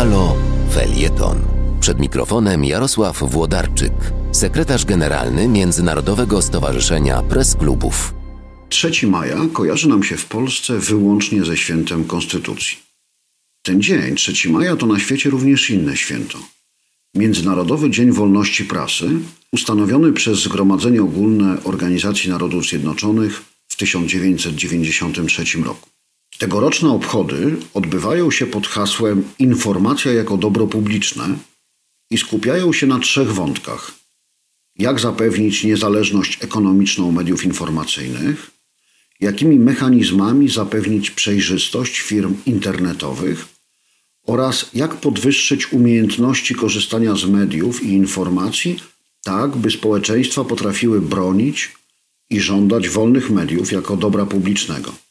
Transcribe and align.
Halo 0.00 0.36
Felieton. 0.72 1.38
Przed 1.80 2.00
mikrofonem 2.00 2.64
Jarosław 2.64 3.22
Włodarczyk, 3.30 3.92
sekretarz 4.32 4.84
generalny 4.84 5.48
Międzynarodowego 5.48 6.42
Stowarzyszenia 6.42 7.22
Press 7.22 7.56
Klubów. 7.56 8.14
3 8.68 9.06
maja 9.06 9.36
kojarzy 9.52 9.88
nam 9.88 10.02
się 10.02 10.16
w 10.16 10.26
Polsce 10.26 10.78
wyłącznie 10.78 11.44
ze 11.44 11.56
świętem 11.56 12.04
Konstytucji. 12.04 12.78
Ten 13.62 13.82
dzień, 13.82 14.14
3 14.14 14.50
maja, 14.50 14.76
to 14.76 14.86
na 14.86 14.98
świecie 14.98 15.30
również 15.30 15.70
inne 15.70 15.96
święto. 15.96 16.38
Międzynarodowy 17.14 17.90
Dzień 17.90 18.12
Wolności 18.12 18.64
Prasy, 18.64 19.08
ustanowiony 19.52 20.12
przez 20.12 20.42
Zgromadzenie 20.42 21.02
Ogólne 21.02 21.64
Organizacji 21.64 22.30
Narodów 22.30 22.64
Zjednoczonych 22.68 23.42
w 23.68 23.76
1993 23.76 25.58
roku. 25.64 25.99
Tegoroczne 26.40 26.90
obchody 26.90 27.56
odbywają 27.74 28.30
się 28.30 28.46
pod 28.46 28.66
hasłem 28.66 29.24
Informacja 29.38 30.12
jako 30.12 30.36
dobro 30.36 30.66
publiczne 30.66 31.38
i 32.10 32.18
skupiają 32.18 32.72
się 32.72 32.86
na 32.86 32.98
trzech 32.98 33.32
wątkach. 33.32 33.92
Jak 34.78 35.00
zapewnić 35.00 35.64
niezależność 35.64 36.38
ekonomiczną 36.44 37.12
mediów 37.12 37.44
informacyjnych, 37.44 38.50
jakimi 39.20 39.58
mechanizmami 39.58 40.48
zapewnić 40.48 41.10
przejrzystość 41.10 42.00
firm 42.00 42.36
internetowych 42.46 43.48
oraz 44.26 44.70
jak 44.74 44.96
podwyższyć 44.96 45.72
umiejętności 45.72 46.54
korzystania 46.54 47.14
z 47.14 47.24
mediów 47.24 47.82
i 47.82 47.88
informacji, 47.88 48.76
tak 49.24 49.56
by 49.56 49.70
społeczeństwa 49.70 50.44
potrafiły 50.44 51.00
bronić 51.00 51.72
i 52.30 52.40
żądać 52.40 52.88
wolnych 52.88 53.30
mediów 53.30 53.72
jako 53.72 53.96
dobra 53.96 54.26
publicznego. 54.26 55.09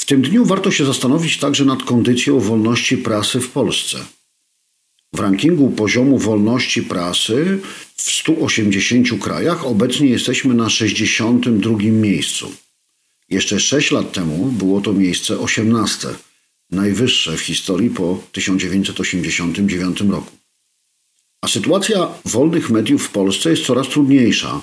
W 0.00 0.04
tym 0.04 0.22
dniu 0.22 0.44
warto 0.44 0.70
się 0.70 0.84
zastanowić 0.84 1.38
także 1.38 1.64
nad 1.64 1.82
kondycją 1.82 2.40
wolności 2.40 2.96
prasy 2.96 3.40
w 3.40 3.50
Polsce. 3.50 3.98
W 5.14 5.20
rankingu 5.20 5.70
poziomu 5.70 6.18
wolności 6.18 6.82
prasy 6.82 7.58
w 7.96 8.10
180 8.10 9.22
krajach 9.22 9.66
obecnie 9.66 10.08
jesteśmy 10.08 10.54
na 10.54 10.70
62 10.70 11.78
miejscu. 11.82 12.52
Jeszcze 13.28 13.60
6 13.60 13.90
lat 13.90 14.12
temu 14.12 14.44
było 14.46 14.80
to 14.80 14.92
miejsce 14.92 15.38
18, 15.38 16.08
najwyższe 16.70 17.36
w 17.36 17.40
historii 17.40 17.90
po 17.90 18.22
1989 18.32 20.00
roku. 20.00 20.32
A 21.42 21.48
sytuacja 21.48 22.08
wolnych 22.24 22.70
mediów 22.70 23.06
w 23.06 23.10
Polsce 23.10 23.50
jest 23.50 23.64
coraz 23.64 23.88
trudniejsza. 23.88 24.60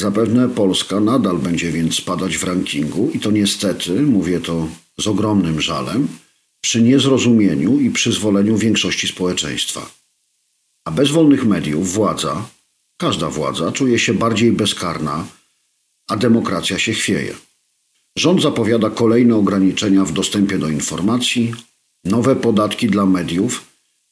Zapewne 0.00 0.48
Polska 0.48 1.00
nadal 1.00 1.38
będzie 1.38 1.72
więc 1.72 1.94
spadać 1.94 2.36
w 2.36 2.44
rankingu 2.44 3.10
i 3.14 3.20
to 3.20 3.30
niestety, 3.30 4.02
mówię 4.02 4.40
to 4.40 4.68
z 5.00 5.06
ogromnym 5.06 5.60
żalem, 5.60 6.08
przy 6.60 6.82
niezrozumieniu 6.82 7.80
i 7.80 7.90
przyzwoleniu 7.90 8.56
większości 8.56 9.08
społeczeństwa. 9.08 9.90
A 10.84 10.90
bez 10.90 11.10
wolnych 11.10 11.44
mediów 11.44 11.92
władza, 11.92 12.48
każda 12.96 13.30
władza, 13.30 13.72
czuje 13.72 13.98
się 13.98 14.14
bardziej 14.14 14.52
bezkarna, 14.52 15.26
a 16.08 16.16
demokracja 16.16 16.78
się 16.78 16.92
chwieje. 16.92 17.34
Rząd 18.18 18.42
zapowiada 18.42 18.90
kolejne 18.90 19.36
ograniczenia 19.36 20.04
w 20.04 20.12
dostępie 20.12 20.58
do 20.58 20.68
informacji, 20.68 21.54
nowe 22.04 22.36
podatki 22.36 22.86
dla 22.86 23.06
mediów 23.06 23.64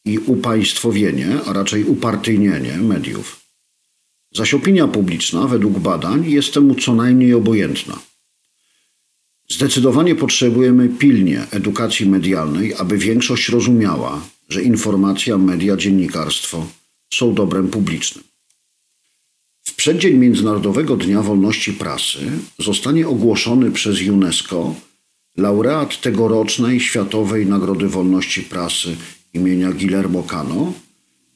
i 0.04 0.18
upaństwowienie, 0.18 1.40
a 1.46 1.52
raczej 1.52 1.84
upartyjnienie 1.84 2.76
mediów. 2.76 3.45
Zaś 4.36 4.54
opinia 4.54 4.88
publiczna, 4.88 5.46
według 5.46 5.78
badań, 5.78 6.30
jest 6.30 6.54
temu 6.54 6.74
co 6.74 6.94
najmniej 6.94 7.34
obojętna. 7.34 7.98
Zdecydowanie 9.48 10.14
potrzebujemy 10.14 10.88
pilnie 10.88 11.46
edukacji 11.50 12.06
medialnej, 12.06 12.74
aby 12.74 12.98
większość 12.98 13.48
rozumiała, 13.48 14.20
że 14.48 14.62
informacja, 14.62 15.38
media, 15.38 15.76
dziennikarstwo 15.76 16.66
są 17.14 17.34
dobrem 17.34 17.68
publicznym. 17.68 18.24
W 19.62 19.74
przeddzień 19.74 20.14
Międzynarodowego 20.14 20.96
Dnia 20.96 21.22
Wolności 21.22 21.72
Prasy 21.72 22.20
zostanie 22.58 23.08
ogłoszony 23.08 23.70
przez 23.70 24.02
UNESCO 24.08 24.74
laureat 25.36 26.00
tegorocznej 26.00 26.80
Światowej 26.80 27.46
Nagrody 27.46 27.88
Wolności 27.88 28.42
Prasy 28.42 28.96
imienia 29.34 29.72
Guillermo 29.72 30.22
Cano, 30.22 30.72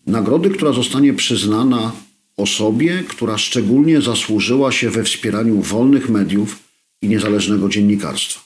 nagrody, 0.06 0.50
która 0.50 0.72
zostanie 0.72 1.14
przyznana 1.14 1.92
osobie, 2.40 3.04
która 3.08 3.38
szczególnie 3.38 4.00
zasłużyła 4.00 4.72
się 4.72 4.90
we 4.90 5.04
wspieraniu 5.04 5.62
wolnych 5.62 6.08
mediów 6.08 6.58
i 7.02 7.08
niezależnego 7.08 7.68
dziennikarstwa. 7.68 8.40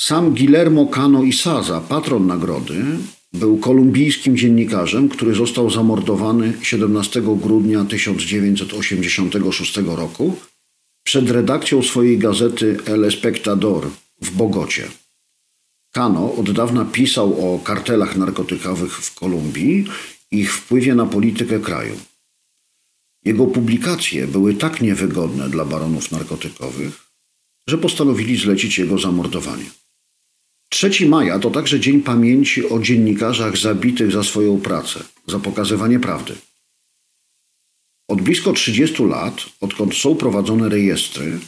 Sam 0.00 0.34
Guillermo 0.34 0.86
Cano 0.86 1.22
Isaza, 1.22 1.80
patron 1.80 2.26
nagrody, 2.26 2.84
był 3.32 3.58
kolumbijskim 3.58 4.36
dziennikarzem, 4.36 5.08
który 5.08 5.34
został 5.34 5.70
zamordowany 5.70 6.52
17 6.62 7.22
grudnia 7.22 7.84
1986 7.84 9.76
roku 9.76 10.36
przed 11.04 11.30
redakcją 11.30 11.82
swojej 11.82 12.18
gazety 12.18 12.76
El 12.86 13.04
Espectador 13.04 13.88
w 14.20 14.30
Bogocie. 14.30 14.88
Cano 15.90 16.34
od 16.34 16.50
dawna 16.50 16.84
pisał 16.84 17.54
o 17.54 17.58
kartelach 17.58 18.16
narkotykowych 18.16 18.92
w 18.92 19.14
Kolumbii 19.14 19.84
i 20.30 20.38
ich 20.38 20.54
wpływie 20.54 20.94
na 20.94 21.06
politykę 21.06 21.60
kraju. 21.60 21.96
Jego 23.24 23.46
publikacje 23.46 24.26
były 24.26 24.54
tak 24.54 24.80
niewygodne 24.80 25.50
dla 25.50 25.64
baronów 25.64 26.10
narkotykowych, 26.12 27.06
że 27.68 27.78
postanowili 27.78 28.36
zlecić 28.36 28.78
jego 28.78 28.98
zamordowanie. 28.98 29.70
3 30.70 31.06
maja 31.08 31.38
to 31.38 31.50
także 31.50 31.80
Dzień 31.80 32.02
Pamięci 32.02 32.68
o 32.68 32.78
dziennikarzach 32.78 33.56
zabitych 33.56 34.12
za 34.12 34.22
swoją 34.22 34.60
pracę, 34.60 35.04
za 35.26 35.38
pokazywanie 35.38 36.00
prawdy. 36.00 36.36
Od 38.08 38.22
blisko 38.22 38.52
30 38.52 39.02
lat, 39.04 39.46
odkąd 39.60 39.94
są 39.94 40.16
prowadzone 40.16 40.68
rejestry, 40.68 41.38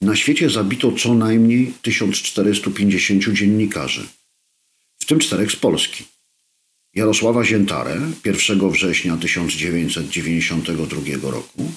na 0.00 0.16
świecie 0.16 0.50
zabito 0.50 0.92
co 0.92 1.14
najmniej 1.14 1.74
1450 1.82 3.24
dziennikarzy, 3.24 4.06
w 4.98 5.04
tym 5.04 5.18
czterech 5.18 5.52
z 5.52 5.56
Polski. 5.56 6.04
Jarosława 6.98 7.44
Ziętarę 7.44 8.00
1 8.24 8.70
września 8.70 9.16
1992 9.16 11.30
roku, 11.30 11.72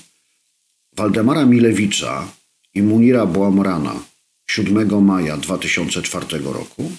Waldemara 0.95 1.45
Milewicza 1.45 2.31
i 2.73 2.81
Munira 2.81 3.25
Błamrana 3.25 4.03
7 4.49 5.05
maja 5.05 5.37
2004 5.37 6.25
roku 6.39 6.91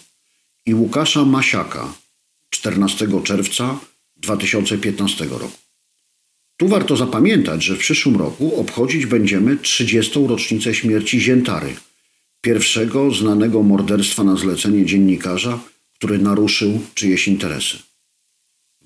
i 0.66 0.75
Łukasza 0.75 1.25
Masiaka 1.25 1.94
14 2.50 3.09
czerwca 3.25 3.78
2015 4.16 5.25
roku. 5.25 5.59
Tu 6.56 6.69
warto 6.69 6.97
zapamiętać, 6.97 7.65
że 7.65 7.75
w 7.75 7.78
przyszłym 7.78 8.16
roku 8.16 8.61
obchodzić 8.61 9.06
będziemy 9.06 9.56
30. 9.56 10.27
rocznicę 10.27 10.75
śmierci 10.75 11.21
Ziętary, 11.21 11.75
pierwszego 12.41 13.11
znanego 13.11 13.62
morderstwa 13.62 14.25
na 14.25 14.37
zlecenie 14.37 14.87
dziennikarza, 14.87 15.61
który 15.94 16.19
naruszył 16.19 16.81
czyjeś 16.94 17.28
interesy. 17.28 17.92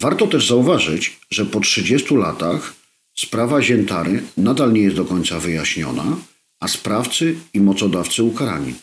Warto 0.00 0.26
też 0.26 0.48
zauważyć, 0.48 1.20
że 1.30 1.46
po 1.46 1.60
30 1.60 2.14
latach 2.14 2.74
sprawa 3.14 3.62
Ziętary 3.62 4.22
nadal 4.36 4.72
nie 4.72 4.80
jest 4.80 4.96
do 4.96 5.04
końca 5.04 5.40
wyjaśniona, 5.40 6.16
a 6.60 6.68
sprawcy 6.68 7.36
i 7.54 7.60
mocodawcy 7.60 8.22
ukarani. 8.22 8.74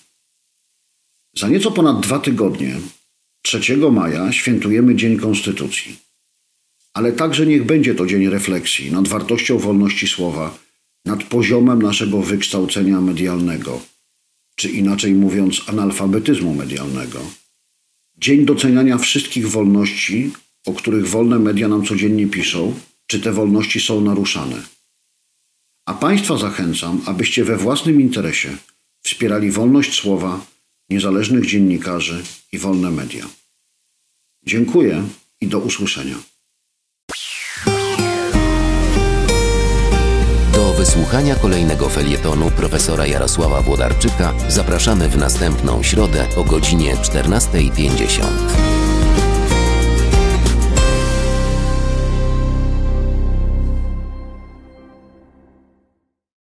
Za 1.36 1.48
nieco 1.48 1.72
ponad 1.72 2.00
dwa 2.00 2.20
tygodnie, 2.20 2.76
3 3.42 3.78
maja, 3.92 4.32
świętujemy 4.32 4.96
Dzień 4.96 5.18
Konstytucji. 5.18 6.00
Ale 6.94 7.12
także 7.12 7.46
niech 7.46 7.66
będzie 7.66 7.96
to 7.96 8.06
dzień 8.06 8.30
refleksji 8.30 8.92
nad 8.92 9.08
wartością 9.08 9.58
wolności 9.58 10.08
słowa, 10.08 10.58
nad 11.06 11.24
poziomem 11.24 11.82
naszego 11.82 12.22
wykształcenia 12.22 13.02
medialnego, 13.02 13.82
czy 14.56 14.70
inaczej 14.70 15.14
mówiąc, 15.14 15.62
analfabetyzmu 15.68 16.54
medialnego. 16.54 17.20
Dzień 18.18 18.46
doceniania 18.46 18.98
wszystkich 18.98 19.50
wolności, 19.50 20.32
o 20.68 20.74
których 20.74 21.08
wolne 21.08 21.40
media 21.40 21.68
nam 21.68 21.86
codziennie 21.86 22.28
piszą, 22.28 22.74
czy 23.08 23.20
te 23.20 23.32
wolności 23.32 23.80
są 23.80 24.02
naruszane. 24.02 24.62
A 25.86 25.94
Państwa 25.94 26.38
zachęcam, 26.38 27.02
abyście 27.06 27.44
we 27.44 27.58
własnym 27.58 28.02
interesie 28.02 28.58
wspierali 29.04 29.52
wolność 29.52 30.00
słowa, 30.00 30.46
niezależnych 30.90 31.46
dziennikarzy 31.46 32.24
i 32.52 32.58
wolne 32.58 32.92
media. 32.92 33.26
Dziękuję 34.46 35.04
i 35.42 35.48
do 35.48 35.60
usłyszenia. 35.60 36.16
Do 40.54 40.74
wysłuchania 40.74 41.36
kolejnego 41.36 41.90
felietonu 41.90 42.52
profesora 42.52 43.08
Jarosława 43.08 43.62
Włodarczyka 43.62 44.34
zapraszamy 44.50 45.10
w 45.10 45.18
następną 45.18 45.84
środę 45.84 46.28
o 46.38 46.44
godzinie 46.44 46.96
14.50. 46.96 48.83